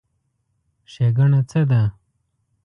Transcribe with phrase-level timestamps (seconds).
[0.91, 1.81] ښېګڼه څه ده؟